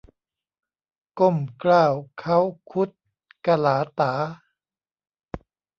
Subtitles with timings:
[1.19, 1.87] ก้มเกล้า
[2.19, 2.39] เค้า
[2.71, 2.89] คุด
[3.45, 4.13] กะหลาต๋า